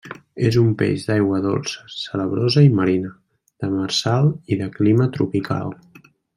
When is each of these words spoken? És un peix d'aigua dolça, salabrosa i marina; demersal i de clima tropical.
És 0.49 0.55
un 0.61 0.69
peix 0.77 1.03
d'aigua 1.09 1.41
dolça, 1.43 1.83
salabrosa 1.97 2.65
i 2.69 2.73
marina; 2.79 3.13
demersal 3.67 4.33
i 4.55 4.61
de 4.65 4.73
clima 4.81 5.11
tropical. 5.19 5.75